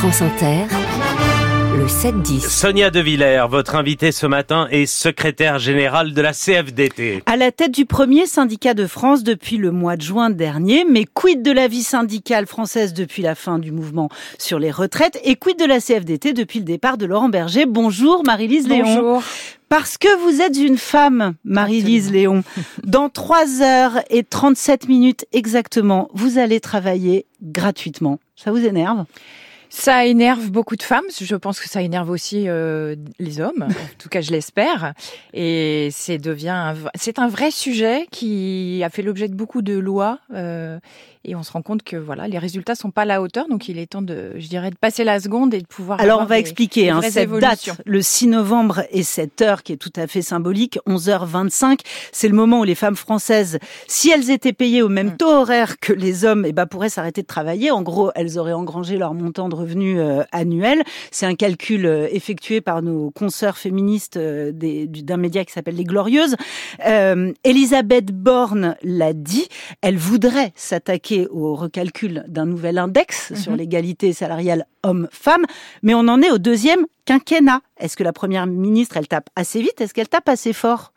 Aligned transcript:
France 0.00 0.22
Inter, 0.22 0.64
le 1.76 1.84
7-10. 1.84 2.48
Sonia 2.48 2.88
De 2.88 3.00
Villers, 3.00 3.44
votre 3.50 3.74
invitée 3.74 4.12
ce 4.12 4.24
matin, 4.24 4.66
est 4.70 4.86
secrétaire 4.86 5.58
générale 5.58 6.14
de 6.14 6.22
la 6.22 6.32
CFDT. 6.32 7.22
À 7.26 7.36
la 7.36 7.52
tête 7.52 7.72
du 7.72 7.84
premier 7.84 8.24
syndicat 8.24 8.72
de 8.72 8.86
France 8.86 9.22
depuis 9.22 9.58
le 9.58 9.72
mois 9.72 9.98
de 9.98 10.00
juin 10.00 10.30
dernier, 10.30 10.86
mais 10.88 11.04
quid 11.04 11.42
de 11.42 11.52
la 11.52 11.68
vie 11.68 11.82
syndicale 11.82 12.46
française 12.46 12.94
depuis 12.94 13.20
la 13.20 13.34
fin 13.34 13.58
du 13.58 13.72
mouvement 13.72 14.08
sur 14.38 14.58
les 14.58 14.70
retraites 14.70 15.20
et 15.22 15.36
quid 15.36 15.58
de 15.58 15.66
la 15.66 15.80
CFDT 15.80 16.32
depuis 16.32 16.60
le 16.60 16.64
départ 16.64 16.96
de 16.96 17.04
Laurent 17.04 17.28
Berger? 17.28 17.66
Bonjour 17.66 18.22
Marie-Lise 18.24 18.68
Léon. 18.68 18.86
Bonjour. 18.86 19.22
Parce 19.68 19.98
que 19.98 20.08
vous 20.24 20.40
êtes 20.40 20.56
une 20.56 20.78
femme, 20.78 21.34
Marie-Lise 21.44 22.10
Léon. 22.10 22.42
Dans 22.84 23.10
3 23.10 23.60
heures 23.60 23.98
et 24.08 24.24
37 24.24 24.88
minutes 24.88 25.26
exactement, 25.34 26.08
vous 26.14 26.38
allez 26.38 26.60
travailler 26.60 27.26
gratuitement. 27.42 28.18
Ça 28.34 28.50
vous 28.50 28.64
énerve? 28.64 29.04
Ça 29.70 30.04
énerve 30.04 30.50
beaucoup 30.50 30.76
de 30.76 30.82
femmes. 30.82 31.04
Je 31.18 31.36
pense 31.36 31.60
que 31.60 31.68
ça 31.68 31.80
énerve 31.80 32.10
aussi 32.10 32.48
euh, 32.48 32.96
les 33.18 33.40
hommes. 33.40 33.62
En 33.62 33.98
tout 33.98 34.08
cas, 34.08 34.20
je 34.20 34.32
l'espère. 34.32 34.94
Et 35.32 35.88
c'est 35.92 36.18
devient, 36.18 36.74
c'est 36.96 37.18
un 37.18 37.28
vrai 37.28 37.50
sujet 37.50 38.06
qui 38.10 38.82
a 38.84 38.90
fait 38.90 39.02
l'objet 39.02 39.28
de 39.28 39.34
beaucoup 39.34 39.62
de 39.62 39.78
lois. 39.78 40.18
Euh, 40.34 40.78
et 41.24 41.34
on 41.34 41.42
se 41.42 41.52
rend 41.52 41.62
compte 41.62 41.82
que 41.82 41.96
voilà, 41.96 42.28
les 42.28 42.38
résultats 42.38 42.74
sont 42.74 42.90
pas 42.90 43.02
à 43.02 43.04
la 43.04 43.20
hauteur. 43.20 43.46
Donc, 43.48 43.68
il 43.68 43.78
est 43.78 43.86
temps 43.86 44.00
de, 44.00 44.32
je 44.36 44.48
dirais, 44.48 44.70
de 44.70 44.76
passer 44.76 45.04
la 45.04 45.20
seconde 45.20 45.52
et 45.52 45.60
de 45.60 45.66
pouvoir. 45.66 46.00
Alors, 46.00 46.20
on 46.20 46.24
va 46.24 46.38
expliquer 46.38 46.88
hein, 46.88 47.00
cette 47.02 47.30
date, 47.30 47.70
le 47.84 48.00
6 48.00 48.28
novembre 48.28 48.82
et 48.90 49.02
cette 49.02 49.42
heure 49.42 49.62
qui 49.62 49.72
est 49.72 49.76
tout 49.76 49.92
à 49.96 50.06
fait 50.06 50.22
symbolique, 50.22 50.78
11h25. 50.86 51.80
C'est 52.12 52.28
le 52.28 52.34
moment 52.34 52.60
où 52.60 52.64
les 52.64 52.74
femmes 52.74 52.96
françaises, 52.96 53.58
si 53.86 54.10
elles 54.10 54.30
étaient 54.30 54.54
payées 54.54 54.82
au 54.82 54.88
même 54.88 55.08
mm. 55.08 55.16
taux 55.18 55.30
horaire 55.30 55.78
que 55.78 55.92
les 55.92 56.24
hommes, 56.24 56.44
eh 56.46 56.52
ben 56.52 56.66
pourraient 56.66 56.88
s'arrêter 56.88 57.20
de 57.20 57.26
travailler. 57.26 57.70
En 57.70 57.82
gros, 57.82 58.10
elles 58.14 58.38
auraient 58.38 58.54
engrangé 58.54 58.96
leur 58.96 59.12
montant 59.12 59.48
de 59.48 59.54
revenus 59.54 59.98
euh, 59.98 60.22
annuel. 60.32 60.82
C'est 61.10 61.26
un 61.26 61.34
calcul 61.34 61.84
euh, 61.84 62.08
effectué 62.10 62.60
par 62.62 62.80
nos 62.80 63.10
consoeurs 63.10 63.58
féministes 63.58 64.16
euh, 64.16 64.52
d'un 64.52 65.16
média 65.18 65.44
qui 65.44 65.52
s'appelle 65.52 65.76
Les 65.76 65.84
Glorieuses. 65.84 66.36
Elisabeth 67.44 68.12
Borne 68.12 68.76
l'a 68.82 69.12
dit, 69.12 69.48
elle 69.82 69.96
voudrait 69.96 70.52
s'attaquer 70.54 71.09
au 71.30 71.54
recalcul 71.54 72.24
d'un 72.28 72.46
nouvel 72.46 72.78
index 72.78 73.34
sur 73.34 73.52
mhm. 73.52 73.58
l'égalité 73.58 74.12
salariale 74.12 74.66
homme-femme, 74.82 75.44
mais 75.82 75.94
on 75.94 76.00
en 76.08 76.22
est 76.22 76.30
au 76.30 76.38
deuxième 76.38 76.86
quinquennat. 77.04 77.60
Est-ce 77.78 77.96
que 77.96 78.04
la 78.04 78.12
première 78.12 78.46
ministre, 78.46 78.96
elle 78.96 79.08
tape 79.08 79.28
assez 79.36 79.60
vite? 79.60 79.80
Est-ce 79.80 79.94
qu'elle 79.94 80.08
tape 80.08 80.28
assez 80.28 80.52
fort? 80.52 80.92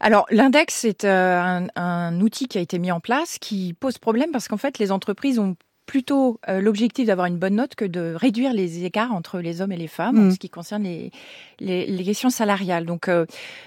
Alors 0.00 0.26
l'index, 0.30 0.74
c'est 0.74 1.04
un, 1.04 1.68
un, 1.76 2.20
outil 2.20 2.48
qui 2.48 2.58
a 2.58 2.60
été 2.60 2.78
mis 2.78 2.90
en 2.90 3.00
place 3.00 3.38
qui 3.38 3.72
pose 3.72 3.98
problème 3.98 4.30
parce 4.32 4.48
qu'en 4.48 4.56
fait 4.56 4.78
les 4.78 4.90
entreprises 4.90 5.38
ont 5.38 5.56
plutôt 5.86 6.40
euh, 6.48 6.60
l'objectif 6.60 7.06
d'avoir 7.06 7.26
une 7.26 7.36
bonne 7.36 7.56
note 7.56 7.74
que 7.74 7.84
de 7.84 8.14
réduire 8.16 8.52
les 8.52 8.84
écarts 8.84 9.12
entre 9.12 9.40
les 9.40 9.60
hommes 9.60 9.72
et 9.72 9.76
les 9.76 9.88
femmes 9.88 10.18
en 10.18 10.22
mm. 10.22 10.30
ce 10.32 10.38
qui 10.38 10.48
concerne 10.48 10.84
les, 10.84 11.10
les, 11.60 11.86
les 11.86 12.04
questions 12.04 12.30
salariales. 12.30 12.86
Donc, 12.86 13.08
euh, 13.08 13.26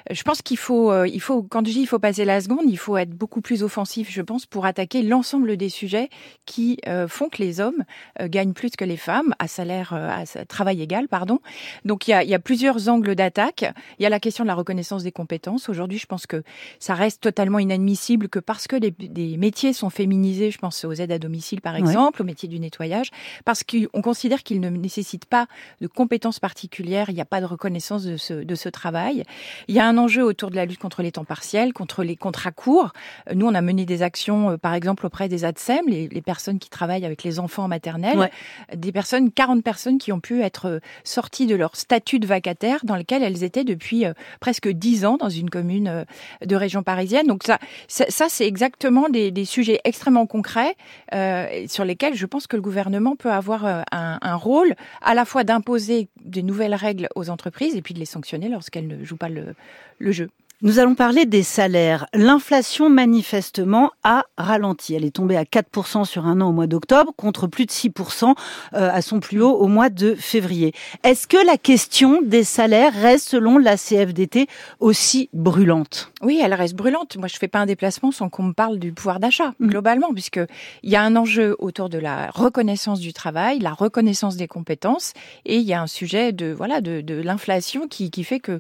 je 0.10 0.24
pense 0.24 0.42
qu'il 0.42 0.58
faut, 0.58 0.92
euh, 0.92 1.08
il 1.08 1.22
faut, 1.22 1.44
quand 1.44 1.66
je 1.66 1.72
dis 1.72 1.82
il 1.82 1.88
faut 1.88 2.00
passer 2.00 2.26
la 2.26 2.42
seconde, 2.42 2.66
il 2.66 2.78
faut 2.78 2.98
être 2.98 3.12
beaucoup 3.12 3.42
plus 3.42 3.64
offensif, 3.64 4.10
je 4.12 4.22
pense, 4.22 4.46
pour 4.46 4.66
attaquer 4.66 5.02
l'ensemble 5.02 5.58
des 5.58 5.70
sujets 5.70 6.10
qui 6.46 6.80
font 7.08 7.30
que 7.30 7.42
les 7.42 7.60
hommes 7.60 7.84
gagnent 8.22 8.54
plus 8.54 8.72
que 8.72 8.86
les 8.86 8.98
femmes 8.98 9.34
à 9.40 9.48
salaire, 9.48 9.94
à 9.94 10.26
travail 10.46 10.82
égal, 10.82 11.08
pardon. 11.08 11.40
Donc, 11.86 12.08
il 12.08 12.12
y 12.12 12.14
a, 12.14 12.24
il 12.24 12.30
y 12.30 12.34
a 12.34 12.40
plusieurs 12.40 12.90
angles 12.90 13.16
d'attaque. 13.16 13.66
Il 14.00 14.04
y 14.04 14.06
a 14.06 14.10
la 14.10 14.20
question 14.20 14.44
de 14.44 14.48
la 14.48 14.56
reconnaissance 14.56 15.04
des 15.04 15.12
compétences. 15.12 15.70
Aujourd'hui, 15.70 15.98
je 15.98 16.06
pense 16.06 16.26
que 16.26 16.44
ça 16.80 16.94
reste 16.94 17.22
totalement 17.22 17.60
inadmissible 17.60 18.30
que 18.30 18.40
parce 18.40 18.68
que 18.68 18.76
des 18.78 19.38
métiers 19.38 19.74
sont 19.74 19.90
féminisés, 19.90 20.52
je 20.52 20.58
pense 20.58 20.84
aux 20.86 20.94
aides 20.94 21.12
à 21.12 21.20
domicile 21.20 21.62
par 21.62 21.76
exemple, 21.76 22.07
au 22.20 22.24
métier 22.24 22.48
du 22.50 22.60
nettoyage, 22.60 23.12
parce 23.46 23.64
qu'on 23.64 24.02
considère 24.02 24.44
qu'il 24.44 24.60
ne 24.60 24.70
nécessite 24.70 25.26
pas 25.26 25.48
de 25.82 25.88
compétences 25.88 26.40
particulières, 26.40 27.10
il 27.10 27.16
n'y 27.16 27.22
a 27.22 27.26
pas 27.26 27.42
de 27.42 27.46
reconnaissance 27.46 28.04
de 28.04 28.18
ce, 28.18 28.34
de 28.34 28.56
ce 28.56 28.70
travail. 28.70 29.24
Il 29.68 29.76
y 29.76 29.80
a 29.80 29.88
un 29.88 29.98
enjeu 29.98 30.24
autour 30.24 30.52
de 30.52 30.56
la 30.56 30.66
lutte 30.66 30.80
contre 30.80 31.02
les 31.02 31.12
temps 31.12 31.26
partiels, 31.26 31.74
contre 31.74 32.04
les 32.04 32.16
contrats 32.16 32.52
courts. 32.52 32.94
Nous, 33.34 33.46
on 33.46 33.54
a 33.54 33.62
mené 33.62 33.86
des 33.86 34.02
actions, 34.02 34.52
euh, 34.52 34.58
par 34.58 34.74
exemple, 34.74 35.06
auprès 35.06 35.30
des 35.30 35.46
ADSEM, 35.46 35.88
les, 35.88 36.08
les 36.08 36.22
personnes 36.22 36.60
qui 36.60 36.70
travaillent 36.70 37.06
avec 37.06 37.24
les 37.24 37.40
enfants 37.40 37.68
maternels, 37.68 38.30
des 38.76 38.92
personnes, 38.92 39.32
40 39.32 39.64
personnes 39.64 39.98
qui 39.98 40.12
ont 40.12 40.20
pu 40.20 40.42
être 40.42 40.68
euh, 40.68 40.80
sorties 41.04 41.46
de 41.46 41.56
leur 41.56 41.76
statut 41.76 42.20
de 42.20 42.28
vacataire 42.28 42.80
dans 42.84 42.96
lequel 42.96 43.24
elles 43.24 43.44
étaient 43.44 43.64
depuis 43.64 44.06
euh, 44.06 44.14
presque 44.40 44.68
10 44.68 45.06
ans 45.06 45.18
dans 45.18 45.30
une 45.30 45.50
commune 45.50 46.06
de 46.46 46.56
région 46.56 46.84
parisienne. 46.84 47.28
Donc 47.28 47.44
ça, 47.44 47.60
ça, 47.88 48.28
c'est 48.30 48.48
exactement 48.48 49.10
des, 49.10 49.32
des, 49.32 49.46
sujets 49.46 49.80
extrêmement 49.84 50.26
concrets 50.26 50.76
euh, 51.14 51.66
sur 51.68 51.86
les 51.86 51.96
je 52.14 52.26
pense 52.26 52.48
que 52.48 52.56
le 52.56 52.62
gouvernement 52.62 53.16
peut 53.16 53.32
avoir 53.32 53.66
euh, 53.66 53.82
un, 53.92 54.36
rôle 54.36 54.76
à 55.02 55.14
la 55.14 55.26
fois 55.26 55.44
d'imposer 55.44 56.10
des 56.24 56.44
nouvelles 56.44 56.76
règles 56.76 57.08
aux 57.16 57.30
entreprises 57.30 57.76
et 57.76 57.82
puis 57.82 57.94
de 57.94 58.00
les 58.00 58.06
sanctionner 58.06 58.50
lorsqu'elles 58.50 58.88
ne 58.88 59.04
jouent 59.04 59.18
pas 59.18 59.30
le 59.30 60.12
jeu. 60.12 60.30
Nous 60.64 60.80
allons 60.80 60.96
parler 60.96 61.28
des 61.28 61.44
salaires. 61.44 62.08
L'inflation, 62.16 62.90
manifestement, 62.90 63.92
a 64.04 64.24
ralenti. 64.40 64.96
Elle 64.96 65.06
est 65.06 65.16
tombée 65.16 65.38
à 65.38 65.44
4% 65.44 66.04
sur 66.04 66.26
un 66.26 66.42
an 66.42 66.50
au 66.50 66.52
mois 66.52 66.66
d'octobre, 66.66 67.12
contre 67.16 67.46
plus 67.46 67.68
de 67.68 67.72
6% 67.72 68.34
euh, 68.74 68.90
à 68.92 69.04
son 69.04 69.20
plus 69.20 69.40
haut 69.40 69.52
au 69.52 69.68
mois 69.68 69.92
de 69.92 70.16
février. 70.16 70.74
Est-ce 71.04 71.28
que 71.28 71.38
la 71.46 71.60
question 71.60 72.24
des 72.24 72.44
salaires 72.44 72.92
reste, 72.92 73.30
selon 73.30 73.60
la 73.60 73.78
CFDT, 73.78 74.48
aussi 74.80 75.30
brûlante? 75.32 76.12
Oui, 76.22 76.42
elle 76.44 76.54
reste 76.54 76.76
brûlante. 76.76 77.16
Moi, 77.18 77.28
je 77.28 77.38
fais 77.38 77.48
pas 77.48 77.60
un 77.60 77.66
déplacement 77.68 78.12
sans 78.12 78.30
qu'on 78.30 78.44
me 78.44 78.54
parle 78.54 78.80
du 78.80 78.92
pouvoir 78.92 79.20
d'achat, 79.20 79.54
mm. 79.60 79.68
globalement, 79.68 80.14
puisque 80.14 80.40
il 80.82 80.90
y 80.90 80.96
a 80.96 81.04
un 81.04 81.16
enjeu 81.16 81.56
autour 81.60 81.90
de 81.90 82.00
la 82.00 82.32
reconnaissance 82.32 83.00
du 83.00 83.14
travail, 83.14 83.60
la 83.60 83.74
reconnaissance 83.74 84.36
des 84.36 84.48
compétences, 84.48 85.14
et 85.46 85.58
il 85.58 85.64
y 85.64 85.74
a 85.74 85.82
un 85.82 85.88
sujet 85.88 86.32
de, 86.32 86.52
voilà, 86.52 86.82
de, 86.82 87.02
de 87.02 87.22
l'inflation 87.22 87.88
qui, 87.88 88.10
qui 88.10 88.24
fait 88.24 88.40
que 88.40 88.60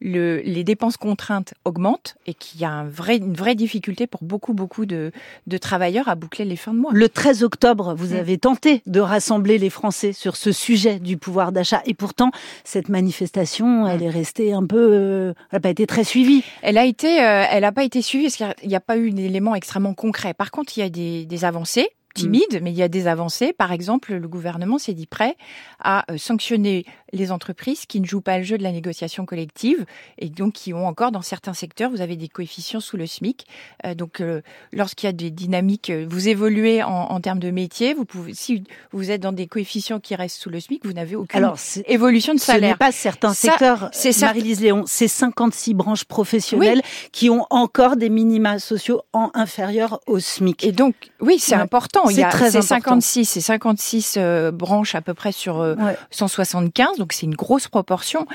le, 0.00 0.40
les 0.44 0.64
dépenses 0.64 0.96
contraintes 0.96 1.54
augmentent 1.64 2.16
et 2.26 2.34
qu'il 2.34 2.60
y 2.60 2.64
a 2.64 2.70
un 2.70 2.84
vrai, 2.84 3.16
une 3.16 3.34
vraie 3.34 3.54
difficulté 3.54 4.06
pour 4.06 4.22
beaucoup, 4.22 4.52
beaucoup 4.52 4.86
de, 4.86 5.12
de, 5.46 5.58
travailleurs 5.58 6.08
à 6.08 6.14
boucler 6.14 6.44
les 6.44 6.56
fins 6.56 6.72
de 6.72 6.78
mois. 6.78 6.92
Le 6.94 7.08
13 7.08 7.42
octobre, 7.42 7.94
vous 7.96 8.14
mm. 8.14 8.18
avez 8.18 8.38
tenté 8.38 8.82
de 8.86 9.00
rassembler 9.00 9.58
les 9.58 9.70
Français 9.70 10.12
sur 10.12 10.36
ce 10.36 10.52
sujet 10.52 10.98
du 10.98 11.16
pouvoir 11.16 11.52
d'achat 11.52 11.82
et 11.86 11.94
pourtant, 11.94 12.30
cette 12.64 12.88
manifestation, 12.88 13.84
mm. 13.84 13.88
elle 13.88 14.02
est 14.02 14.10
restée 14.10 14.52
un 14.52 14.64
peu, 14.64 14.76
euh, 14.92 15.32
elle 15.50 15.56
n'a 15.56 15.60
pas 15.60 15.70
été 15.70 15.86
très 15.86 16.04
suivie. 16.04 16.44
Elle 16.62 16.78
a 16.78 16.84
été, 16.84 16.97
euh, 17.06 17.44
elle 17.50 17.62
n'a 17.62 17.72
pas 17.72 17.84
été 17.84 18.02
suivie 18.02 18.24
parce 18.24 18.36
qu'il 18.36 18.68
n'y 18.68 18.74
a, 18.74 18.80
pas 18.80 18.96
eu 18.96 19.10
d'éléments 19.10 19.54
extrêmement 19.54 19.94
concrets. 19.94 20.34
Par 20.34 20.50
contre, 20.50 20.76
il 20.76 20.80
y 20.80 20.82
a 20.82 20.88
des, 20.88 21.26
des 21.26 21.44
avancées 21.44 21.88
timide, 22.14 22.60
mais 22.62 22.70
il 22.70 22.76
y 22.76 22.82
a 22.82 22.88
des 22.88 23.06
avancées. 23.06 23.52
Par 23.52 23.72
exemple, 23.72 24.14
le 24.14 24.28
gouvernement 24.28 24.78
s'est 24.78 24.94
dit 24.94 25.06
prêt 25.06 25.36
à 25.80 26.04
euh, 26.10 26.18
sanctionner 26.18 26.84
les 27.12 27.32
entreprises 27.32 27.86
qui 27.86 28.00
ne 28.00 28.06
jouent 28.06 28.20
pas 28.20 28.38
le 28.38 28.44
jeu 28.44 28.58
de 28.58 28.62
la 28.62 28.72
négociation 28.72 29.24
collective 29.24 29.86
et 30.18 30.28
donc 30.28 30.54
qui 30.54 30.74
ont 30.74 30.86
encore 30.86 31.10
dans 31.10 31.22
certains 31.22 31.54
secteurs, 31.54 31.90
vous 31.90 32.00
avez 32.00 32.16
des 32.16 32.28
coefficients 32.28 32.80
sous 32.80 32.96
le 32.96 33.06
SMIC. 33.06 33.46
Euh, 33.86 33.94
donc, 33.94 34.20
euh, 34.20 34.42
lorsqu'il 34.72 35.06
y 35.06 35.10
a 35.10 35.12
des 35.12 35.30
dynamiques, 35.30 35.90
vous 35.90 36.28
évoluez 36.28 36.82
en, 36.82 37.20
termes 37.20 37.38
de 37.38 37.50
métier. 37.50 37.94
Vous 37.94 38.04
pouvez, 38.04 38.34
si 38.34 38.64
vous 38.92 39.10
êtes 39.10 39.20
dans 39.20 39.32
des 39.32 39.46
coefficients 39.46 40.00
qui 40.00 40.14
restent 40.14 40.40
sous 40.40 40.50
le 40.50 40.60
SMIC, 40.60 40.84
vous 40.84 40.92
n'avez 40.92 41.16
aucune 41.16 41.38
Alors, 41.38 41.56
évolution 41.86 42.34
de 42.34 42.38
salaire. 42.38 42.70
Ce 42.70 42.74
n'est 42.74 42.76
pas 42.76 42.92
certains 42.92 43.34
secteurs. 43.34 43.88
C'est 43.92 44.18
Marie-Lise 44.20 44.60
Léon, 44.60 44.84
c'est 44.86 45.08
56 45.08 45.74
branches 45.74 46.04
professionnelles 46.04 46.82
qui 47.12 47.30
ont 47.30 47.46
encore 47.50 47.96
des 47.96 48.08
minima 48.08 48.58
sociaux 48.58 49.02
en 49.12 49.30
inférieurs 49.34 50.00
au 50.06 50.18
SMIC. 50.18 50.64
Et 50.64 50.72
donc, 50.72 50.94
oui, 51.20 51.38
c'est 51.38 51.54
important. 51.54 51.97
Il 52.10 52.16
y 52.16 52.22
a 52.22 52.28
très 52.28 52.50
56 52.50 53.36
et 53.36 53.40
56 53.40 54.14
euh, 54.16 54.50
branches 54.50 54.94
à 54.94 55.00
peu 55.00 55.14
près 55.14 55.32
sur 55.32 55.76
175, 56.10 56.88
euh, 56.90 56.98
donc 56.98 57.12
c'est 57.12 57.26
une 57.26 57.34
grosse 57.34 57.68
proportion. 57.68 58.26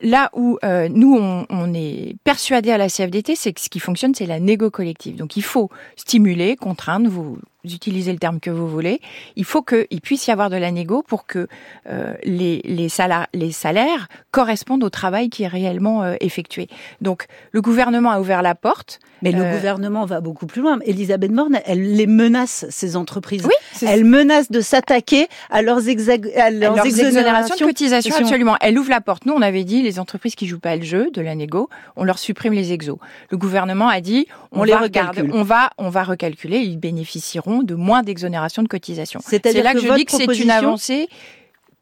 Là 0.00 0.30
où 0.34 0.58
euh, 0.64 0.88
nous, 0.88 1.16
on, 1.16 1.46
on, 1.48 1.72
est 1.74 2.16
persuadé 2.24 2.72
à 2.72 2.78
la 2.78 2.88
CFDT, 2.88 3.36
c'est 3.36 3.52
que 3.52 3.60
ce 3.60 3.68
qui 3.68 3.78
fonctionne, 3.78 4.14
c'est 4.14 4.26
la 4.26 4.40
négo 4.40 4.68
collective. 4.68 5.14
Donc 5.16 5.36
il 5.36 5.44
faut 5.44 5.70
stimuler, 5.96 6.56
contraindre, 6.56 7.08
vous 7.08 7.38
utilisez 7.64 8.12
le 8.12 8.18
terme 8.18 8.40
que 8.40 8.50
vous 8.50 8.68
voulez, 8.68 9.00
il 9.36 9.44
faut 9.44 9.62
qu'il 9.62 10.00
puisse 10.00 10.26
y 10.26 10.30
avoir 10.30 10.50
de 10.50 10.56
la 10.56 10.70
négo 10.70 11.02
pour 11.02 11.26
que 11.26 11.46
euh, 11.88 12.14
les, 12.24 12.60
les, 12.64 12.88
salaires, 12.88 13.26
les 13.34 13.52
salaires 13.52 14.08
correspondent 14.30 14.84
au 14.84 14.90
travail 14.90 15.30
qui 15.30 15.44
est 15.44 15.48
réellement 15.48 16.02
euh, 16.02 16.14
effectué. 16.20 16.68
Donc 17.00 17.26
le 17.52 17.60
gouvernement 17.60 18.10
a 18.10 18.20
ouvert 18.20 18.42
la 18.42 18.54
porte. 18.54 18.98
Mais 19.22 19.30
le 19.30 19.42
euh, 19.42 19.52
gouvernement 19.52 20.04
va 20.04 20.20
beaucoup 20.20 20.46
plus 20.46 20.62
loin. 20.62 20.80
Elisabeth 20.84 21.30
Morne, 21.30 21.60
elle 21.64 21.94
les 21.94 22.08
menace, 22.08 22.66
ces 22.70 22.96
entreprises. 22.96 23.46
Oui, 23.46 23.86
elle 23.86 24.04
menace 24.04 24.50
de 24.50 24.60
s'attaquer 24.60 25.28
à 25.48 25.62
leurs, 25.62 25.78
à 25.78 26.50
leurs, 26.50 26.84
exonérations 26.84 27.54
de 27.54 27.64
cotisation. 27.64 28.16
Absolument. 28.16 28.56
Elle 28.60 28.76
ouvre 28.78 28.90
la 28.90 29.00
porte. 29.00 29.24
Nous, 29.26 29.32
on 29.32 29.42
avait 29.42 29.62
dit, 29.62 29.82
les 29.82 30.00
entreprises 30.00 30.34
qui 30.34 30.48
jouent 30.48 30.58
pas 30.58 30.74
le 30.74 30.82
jeu 30.82 31.10
de 31.12 31.20
la 31.20 31.36
négo, 31.36 31.68
on 31.94 32.02
leur 32.02 32.18
supprime 32.18 32.52
les 32.52 32.72
exos. 32.72 32.98
Le 33.30 33.36
gouvernement 33.36 33.88
a 33.88 34.00
dit, 34.00 34.26
on, 34.50 34.64
les 34.64 34.74
regarde, 34.74 35.24
on 35.32 35.44
va, 35.44 35.70
on 35.78 35.88
va 35.88 36.02
recalculer, 36.02 36.58
ils 36.58 36.78
bénéficieront 36.78 37.51
de 37.62 37.74
moins 37.74 38.02
d'exonération 38.02 38.62
de 38.62 38.68
cotisation. 38.68 39.20
C'est 39.22 39.44
là 39.62 39.74
que, 39.74 39.80
je 39.80 39.94
dis 39.94 40.04
que 40.04 40.12
c'est 40.12 40.38
une 40.40 40.50
avancée. 40.50 41.08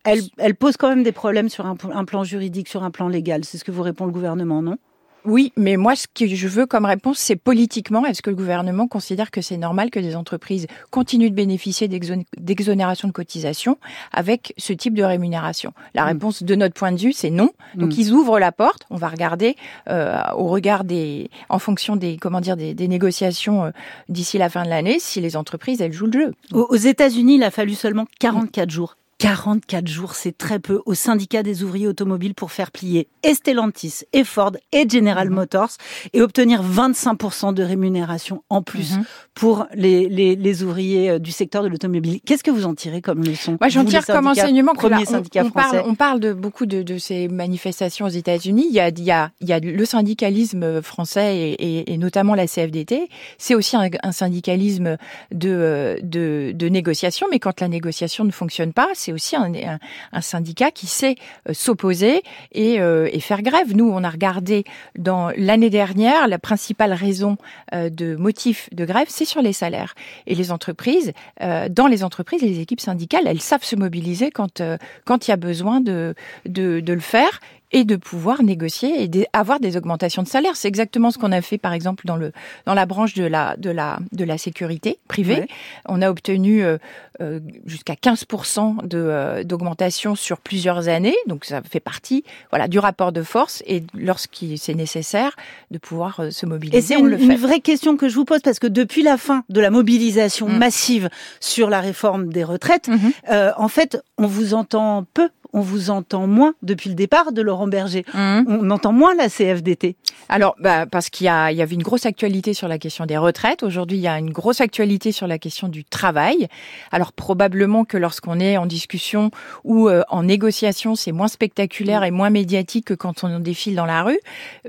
Elle, 0.04 0.22
elle, 0.38 0.54
pose 0.54 0.76
quand 0.76 0.88
même 0.88 1.02
des 1.02 1.12
problèmes 1.12 1.50
sur 1.50 1.66
un, 1.66 1.76
plan 1.76 2.24
juridique, 2.24 2.68
sur 2.68 2.82
un 2.82 2.90
plan 2.90 3.08
légal. 3.08 3.44
C'est 3.44 3.58
ce 3.58 3.64
que 3.64 3.70
vous 3.70 3.82
répond 3.82 4.06
le 4.06 4.12
gouvernement, 4.12 4.62
non? 4.62 4.78
Oui, 5.24 5.52
mais 5.56 5.76
moi, 5.76 5.96
ce 5.96 6.06
que 6.12 6.26
je 6.26 6.48
veux 6.48 6.66
comme 6.66 6.84
réponse, 6.84 7.18
c'est 7.18 7.36
politiquement, 7.36 8.06
est-ce 8.06 8.22
que 8.22 8.30
le 8.30 8.36
gouvernement 8.36 8.88
considère 8.88 9.30
que 9.30 9.40
c'est 9.40 9.56
normal 9.56 9.90
que 9.90 10.00
des 10.00 10.16
entreprises 10.16 10.66
continuent 10.90 11.30
de 11.30 11.34
bénéficier 11.34 11.88
d'exonération 11.88 13.08
de 13.08 13.12
cotisation 13.12 13.78
avec 14.12 14.54
ce 14.56 14.72
type 14.72 14.94
de 14.94 15.02
rémunération? 15.02 15.72
La 15.94 16.04
mm. 16.04 16.08
réponse, 16.08 16.42
de 16.42 16.54
notre 16.54 16.74
point 16.74 16.92
de 16.92 16.98
vue, 16.98 17.12
c'est 17.12 17.30
non. 17.30 17.50
Donc, 17.74 17.90
mm. 17.90 18.00
ils 18.00 18.12
ouvrent 18.12 18.38
la 18.38 18.52
porte. 18.52 18.84
On 18.90 18.96
va 18.96 19.08
regarder 19.08 19.56
euh, 19.88 20.20
au 20.36 20.46
regard 20.46 20.84
des, 20.84 21.30
en 21.48 21.58
fonction 21.58 21.96
des, 21.96 22.16
comment 22.16 22.40
dire, 22.40 22.56
des, 22.56 22.74
négociations 22.88 23.64
euh, 23.64 23.70
d'ici 24.08 24.38
la 24.38 24.48
fin 24.48 24.64
de 24.64 24.68
l'année, 24.68 24.98
si 24.98 25.20
les 25.20 25.36
entreprises 25.36 25.80
elles 25.80 25.92
jouent 25.92 26.06
le 26.06 26.12
jeu. 26.12 26.34
Aux 26.52 26.76
États-Unis, 26.76 27.36
il 27.36 27.42
a 27.42 27.50
fallu 27.50 27.74
seulement 27.74 28.06
44 28.18 28.70
jours 28.70 28.96
44 29.20 29.86
jours, 29.86 30.14
c'est 30.14 30.36
très 30.36 30.58
peu 30.58 30.80
au 30.86 30.94
syndicat 30.94 31.42
des 31.42 31.62
ouvriers 31.62 31.86
automobiles 31.86 32.34
pour 32.34 32.52
faire 32.52 32.70
plier 32.70 33.06
Stellantis 33.22 34.00
et 34.14 34.24
Ford 34.24 34.52
et 34.72 34.88
General 34.88 35.28
mhm. 35.28 35.34
Motors 35.34 35.72
et 36.14 36.22
obtenir 36.22 36.62
25% 36.64 37.52
de 37.52 37.62
rémunération 37.62 38.42
en 38.48 38.62
plus 38.62 38.96
mhm. 38.96 39.04
pour 39.34 39.66
les, 39.74 40.08
les, 40.08 40.36
les, 40.36 40.62
ouvriers 40.62 41.10
euh, 41.10 41.18
du 41.18 41.32
secteur 41.32 41.62
de 41.62 41.68
l'automobile. 41.68 42.20
Qu'est-ce 42.24 42.42
que 42.42 42.50
vous 42.50 42.64
en 42.64 42.74
tirez 42.74 43.02
comme 43.02 43.22
leçon 43.22 43.58
Moi, 43.60 43.68
j'en 43.68 43.84
tire 43.84 44.06
comme 44.06 44.26
enseignement 44.26 44.72
que 44.72 44.86
on, 44.86 45.50
parle, 45.50 45.82
on 45.84 45.94
parle 45.94 46.20
de 46.20 46.32
beaucoup 46.32 46.64
de, 46.64 46.82
de 46.82 46.96
ces 46.96 47.28
manifestations 47.28 48.06
aux 48.06 48.10
États-Unis. 48.10 48.68
Il 48.70 48.74
y 48.74 48.80
a, 48.80 48.88
il 48.88 49.04
y 49.04 49.10
a, 49.10 49.32
il 49.42 49.48
y 49.48 49.52
a 49.52 49.60
le 49.60 49.84
syndicalisme 49.84 50.80
français 50.80 51.36
et, 51.36 51.52
et, 51.52 51.92
et 51.92 51.98
notamment 51.98 52.34
la 52.34 52.46
CFDT. 52.46 53.10
C'est 53.36 53.54
aussi 53.54 53.76
un, 53.76 53.90
un 54.02 54.12
syndicalisme 54.12 54.96
de, 55.30 55.98
de, 56.02 56.52
de 56.54 56.68
négociation, 56.70 57.26
mais 57.30 57.38
quand 57.38 57.60
la 57.60 57.68
négociation 57.68 58.24
ne 58.24 58.30
fonctionne 58.30 58.72
pas, 58.72 58.88
c'est 58.94 59.09
aussi 59.12 59.36
un, 59.36 59.78
syndicat 60.20 60.70
qui 60.70 60.86
sait 60.86 61.16
euh, 61.48 61.54
s'opposer 61.54 62.22
euh, 62.56 63.08
et, 63.12 63.20
faire 63.20 63.42
grève. 63.42 63.76
Nous, 63.76 63.88
on 63.90 64.04
a 64.04 64.10
regardé 64.10 64.64
dans 64.98 65.30
l'année 65.36 65.70
dernière, 65.70 66.28
la 66.28 66.38
principale 66.38 66.92
raison 66.92 67.36
euh, 67.74 67.90
de 67.90 68.16
motif 68.16 68.68
de 68.72 68.84
grève, 68.84 69.06
c'est 69.08 69.24
sur 69.24 69.42
les 69.42 69.52
salaires. 69.52 69.94
Et 70.26 70.34
les 70.34 70.52
entreprises, 70.52 71.12
dans 71.40 71.86
les 71.86 72.04
entreprises, 72.04 72.42
les 72.42 72.60
équipes 72.60 72.80
syndicales, 72.80 73.26
elles 73.26 73.40
savent 73.40 73.64
se 73.64 73.76
mobiliser 73.76 74.30
quand 74.30 74.62
quand 75.04 75.26
il 75.26 75.30
y 75.30 75.34
a 75.34 75.36
besoin 75.36 75.80
de, 75.80 76.14
de, 76.46 76.80
de 76.80 76.92
le 76.92 77.00
faire 77.00 77.40
et 77.72 77.84
de 77.84 77.96
pouvoir 77.96 78.42
négocier 78.42 79.02
et 79.02 79.08
d'avoir 79.08 79.60
des 79.60 79.76
augmentations 79.76 80.22
de 80.22 80.28
salaire. 80.28 80.56
C'est 80.56 80.68
exactement 80.68 81.10
ce 81.10 81.18
qu'on 81.18 81.32
a 81.32 81.40
fait, 81.40 81.58
par 81.58 81.72
exemple, 81.72 82.06
dans 82.06 82.16
le 82.16 82.32
dans 82.66 82.74
la 82.74 82.86
branche 82.86 83.14
de 83.14 83.24
la 83.24 83.56
de 83.56 83.70
la 83.70 83.98
de 84.12 84.24
la 84.24 84.38
sécurité 84.38 84.98
privée. 85.08 85.46
On 85.86 86.02
a 86.02 86.10
obtenu 86.10 86.64
euh, 86.64 86.78
euh 87.20 87.40
jusqu'à 87.66 87.94
15% 87.94 88.86
de 88.86 88.98
euh, 88.98 89.44
d'augmentation 89.44 90.14
sur 90.14 90.40
plusieurs 90.40 90.88
années. 90.88 91.16
Donc 91.26 91.44
ça 91.44 91.62
fait 91.62 91.80
partie, 91.80 92.24
voilà, 92.50 92.68
du 92.68 92.78
rapport 92.78 93.12
de 93.12 93.22
force 93.22 93.62
et 93.66 93.84
lorsqu'il 93.94 94.58
c'est 94.58 94.74
nécessaire 94.74 95.36
de 95.70 95.78
pouvoir 95.78 96.20
euh, 96.20 96.30
se 96.30 96.46
mobiliser. 96.46 96.78
Et 96.78 96.82
c'est 96.82 96.98
une, 96.98 97.12
une, 97.12 97.36
vraie 97.36 97.60
question 97.60 97.96
que 97.96 98.08
je 98.08 98.14
vous 98.14 98.24
pose 98.24 98.40
parce 98.40 98.58
que 98.58 98.66
depuis 98.66 99.02
la 99.02 99.16
fin 99.16 99.44
de 99.48 99.60
la 99.60 99.70
mobilisation 99.70 100.48
mm. 100.48 100.58
massive 100.58 101.08
sur 101.38 101.70
la 101.70 101.80
réforme 101.80 102.32
des 102.32 102.44
retraites, 102.44 102.88
mm-hmm. 102.88 103.54
en 103.56 103.68
fait, 103.68 104.02
on 104.18 104.26
vous 104.26 104.54
entend 104.54 105.06
peu 105.14 105.30
on 105.52 105.60
vous 105.60 105.90
entend 105.90 106.26
moins 106.26 106.54
depuis 106.62 106.88
le 106.88 106.94
départ 106.94 107.32
de 107.32 107.42
Laurent 107.42 107.66
Berger. 107.66 108.04
Mmh. 108.14 108.42
On 108.46 108.70
entend 108.70 108.92
moins 108.92 109.14
la 109.14 109.28
CFDT. 109.28 109.96
Alors, 110.28 110.54
bah, 110.60 110.86
parce 110.86 111.10
qu'il 111.10 111.24
y, 111.24 111.28
a, 111.28 111.50
il 111.50 111.58
y 111.58 111.62
avait 111.62 111.74
une 111.74 111.82
grosse 111.82 112.06
actualité 112.06 112.54
sur 112.54 112.68
la 112.68 112.78
question 112.78 113.04
des 113.04 113.16
retraites. 113.16 113.62
Aujourd'hui, 113.64 113.98
il 113.98 114.02
y 114.02 114.08
a 114.08 114.16
une 114.18 114.30
grosse 114.30 114.60
actualité 114.60 115.12
sur 115.12 115.26
la 115.26 115.38
question 115.38 115.68
du 115.68 115.84
travail. 115.84 116.46
Alors, 116.92 117.12
probablement 117.12 117.84
que 117.84 117.96
lorsqu'on 117.96 118.38
est 118.38 118.56
en 118.56 118.66
discussion 118.66 119.30
ou 119.64 119.88
euh, 119.88 120.02
en 120.08 120.22
négociation, 120.22 120.94
c'est 120.94 121.10
moins 121.12 121.26
spectaculaire 121.26 122.04
et 122.04 122.12
moins 122.12 122.30
médiatique 122.30 122.86
que 122.86 122.94
quand 122.94 123.24
on 123.24 123.40
défile 123.40 123.74
dans 123.74 123.86
la 123.86 124.04
rue. 124.04 124.20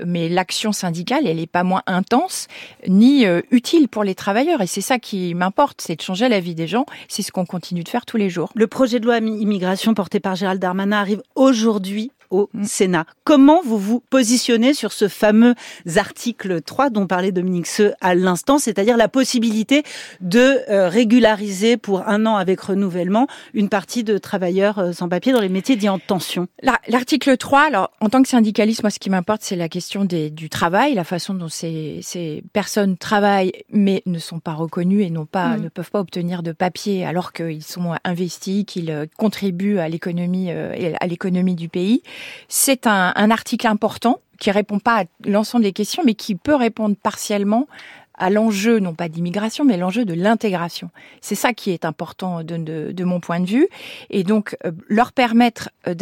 Mais 0.04 0.28
l'action 0.28 0.72
syndicale, 0.72 1.26
elle 1.26 1.36
n'est 1.36 1.46
pas 1.46 1.62
moins 1.62 1.82
intense 1.86 2.48
ni 2.88 3.24
euh, 3.26 3.40
utile 3.52 3.88
pour 3.88 4.02
les 4.02 4.16
travailleurs. 4.16 4.62
Et 4.62 4.66
c'est 4.66 4.80
ça 4.80 4.98
qui 4.98 5.34
m'importe, 5.34 5.80
c'est 5.80 5.96
de 5.96 6.02
changer 6.02 6.28
la 6.28 6.40
vie 6.40 6.56
des 6.56 6.66
gens. 6.66 6.86
C'est 7.08 7.22
ce 7.22 7.30
qu'on 7.30 7.46
continue 7.46 7.84
de 7.84 7.88
faire 7.88 8.04
tous 8.04 8.16
les 8.16 8.30
jours. 8.30 8.50
Le 8.56 8.66
projet 8.66 8.98
de 8.98 9.06
loi 9.06 9.18
immigration 9.18 9.94
porté 9.94 10.18
par 10.18 10.34
Gérald 10.34 10.60
Darmanin 10.60 10.71
arrive 10.78 11.22
aujourd'hui 11.34 12.10
au 12.32 12.48
mm. 12.54 12.64
Sénat. 12.64 13.04
Comment 13.24 13.60
vous 13.62 13.78
vous 13.78 14.00
positionnez 14.00 14.74
sur 14.74 14.92
ce 14.92 15.06
fameux 15.06 15.54
article 15.96 16.60
3 16.62 16.90
dont 16.90 17.06
parlait 17.06 17.30
Dominique 17.30 17.66
Seux 17.66 17.92
à 18.00 18.14
l'instant, 18.14 18.58
c'est-à-dire 18.58 18.96
la 18.96 19.08
possibilité 19.08 19.84
de 20.20 20.60
euh, 20.68 20.88
régulariser 20.88 21.76
pour 21.76 22.08
un 22.08 22.26
an 22.26 22.36
avec 22.36 22.60
renouvellement 22.60 23.26
une 23.54 23.68
partie 23.68 24.02
de 24.02 24.18
travailleurs 24.18 24.78
euh, 24.78 24.92
sans 24.92 25.08
papier 25.08 25.32
dans 25.32 25.40
les 25.40 25.48
métiers 25.48 25.76
dits 25.76 25.88
en 25.88 25.98
tension? 25.98 26.48
L'article 26.88 27.36
3, 27.36 27.60
alors 27.60 27.90
en 28.00 28.08
tant 28.08 28.22
que 28.22 28.28
syndicaliste, 28.28 28.82
moi 28.82 28.90
ce 28.90 28.98
qui 28.98 29.10
m'importe 29.10 29.42
c'est 29.42 29.56
la 29.56 29.68
question 29.68 30.04
des, 30.04 30.30
du 30.30 30.48
travail, 30.48 30.94
la 30.94 31.04
façon 31.04 31.34
dont 31.34 31.48
ces, 31.48 32.00
ces, 32.02 32.42
personnes 32.52 32.96
travaillent 32.96 33.52
mais 33.70 34.02
ne 34.06 34.18
sont 34.18 34.40
pas 34.40 34.54
reconnues 34.54 35.02
et 35.02 35.10
n'ont 35.10 35.26
pas, 35.26 35.56
mm. 35.56 35.62
ne 35.62 35.68
peuvent 35.68 35.90
pas 35.90 36.00
obtenir 36.00 36.42
de 36.42 36.52
papier 36.52 37.04
alors 37.04 37.32
qu'ils 37.32 37.62
sont 37.62 37.94
investis, 38.04 38.64
qu'ils 38.64 38.90
euh, 38.90 39.06
contribuent 39.18 39.78
à 39.78 39.88
l'économie 39.88 40.50
à 40.50 41.06
l'économie 41.06 41.54
du 41.54 41.68
pays. 41.68 42.02
C'est 42.48 42.86
un, 42.86 43.30
article 43.30 43.66
important 43.66 44.20
qui 44.38 44.50
répond 44.50 44.78
pas 44.78 45.02
à 45.02 45.04
l'ensemble 45.24 45.64
des 45.64 45.72
questions, 45.72 46.02
mais 46.04 46.14
qui 46.14 46.34
peut 46.34 46.54
répondre 46.54 46.96
partiellement 47.00 47.66
à 48.14 48.30
l'enjeu, 48.30 48.78
non 48.78 48.94
pas 48.94 49.08
d'immigration, 49.08 49.64
mais 49.64 49.76
l'enjeu 49.76 50.04
de 50.04 50.14
l'intégration. 50.14 50.90
C'est 51.20 51.34
ça 51.34 51.52
qui 51.52 51.70
est 51.70 51.84
important 51.84 52.44
de, 52.44 53.04
mon 53.04 53.20
point 53.20 53.40
de 53.40 53.46
vue. 53.46 53.68
Et 54.10 54.22
donc, 54.22 54.56
euh, 54.64 54.72
leur 54.88 55.12
permettre 55.12 55.70
euh, 55.88 55.94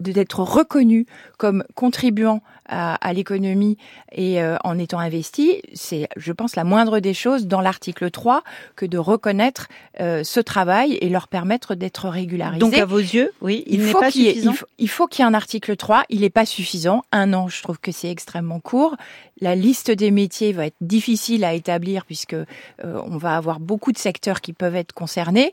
d'être 0.00 0.40
reconnus 0.40 1.06
comme 1.38 1.64
contribuants 1.74 2.42
à, 2.68 3.12
l'économie 3.12 3.76
et 4.12 4.42
euh, 4.42 4.56
en 4.64 4.78
étant 4.78 4.98
investi, 4.98 5.62
c'est, 5.74 6.08
je 6.16 6.32
pense, 6.32 6.56
la 6.56 6.64
moindre 6.64 7.00
des 7.00 7.14
choses 7.14 7.46
dans 7.46 7.60
l'article 7.60 8.10
3 8.10 8.42
que 8.74 8.86
de 8.86 8.98
reconnaître 8.98 9.68
euh, 10.00 10.24
ce 10.24 10.40
travail 10.40 10.94
et 11.00 11.08
leur 11.08 11.28
permettre 11.28 11.74
d'être 11.74 12.08
régularisés. 12.08 12.58
Donc, 12.58 12.74
à 12.74 12.84
vos 12.84 12.98
yeux, 12.98 13.32
oui, 13.40 13.64
il, 13.66 13.84
n'est 13.84 13.92
pas 13.92 14.10
suffisant. 14.10 14.54
il, 14.78 14.88
faut, 14.88 15.06
qu'il 15.06 15.22
y 15.22 15.26
ait 15.26 15.30
un 15.30 15.34
article 15.34 15.76
3. 15.76 16.04
Il 16.08 16.20
n'est 16.20 16.30
pas 16.30 16.46
suffisant. 16.46 17.02
Un 17.12 17.32
an, 17.32 17.48
je 17.48 17.62
trouve 17.62 17.78
que 17.78 17.92
c'est 17.92 18.10
extrêmement 18.10 18.60
court. 18.60 18.96
La 19.40 19.54
liste 19.54 19.90
des 19.90 20.10
métiers 20.10 20.52
va 20.52 20.66
être 20.66 20.76
difficile 20.80 21.44
à 21.44 21.54
établir 21.54 22.04
puisque 22.06 22.34
euh, 22.34 22.44
on 22.84 23.16
va 23.16 23.36
avoir 23.36 23.60
beaucoup 23.60 23.92
de 23.92 23.98
secteurs 23.98 24.40
qui 24.40 24.52
peuvent 24.52 24.76
être 24.76 24.92
concernés 24.92 25.52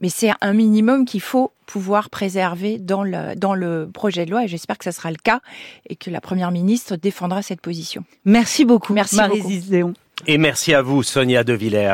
mais 0.00 0.08
c'est 0.08 0.30
un 0.40 0.52
minimum 0.52 1.04
qu'il 1.04 1.20
faut 1.20 1.52
pouvoir 1.66 2.10
préserver 2.10 2.78
dans 2.78 3.02
le, 3.02 3.34
dans 3.36 3.54
le 3.54 3.88
projet 3.92 4.26
de 4.26 4.30
loi 4.30 4.44
et 4.44 4.48
j'espère 4.48 4.78
que 4.78 4.84
ça 4.84 4.92
sera 4.92 5.10
le 5.10 5.16
cas 5.22 5.40
et 5.88 5.96
que 5.96 6.10
la 6.10 6.20
Première 6.20 6.50
ministre 6.50 6.96
défendra 6.96 7.42
cette 7.42 7.60
position. 7.60 8.04
Merci 8.24 8.64
beaucoup, 8.64 8.92
Merci 8.92 9.16
Marie 9.16 9.40
beaucoup. 9.40 9.94
Et 10.26 10.36
merci 10.36 10.74
à 10.74 10.82
vous, 10.82 11.02
Sonia 11.02 11.44
De 11.44 11.54
Villers. 11.54 11.88